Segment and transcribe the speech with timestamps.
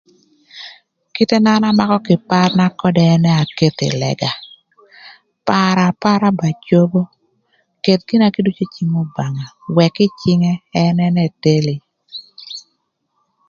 [1.13, 4.31] Kite na an amakö kï kwan-na ködë ënë aketho ï lëga,
[5.47, 7.01] parö apara ba cobo,
[7.83, 11.75] keth gina kiduc ï cïng Obamga, wëk ï cïngë, ën ënë teli.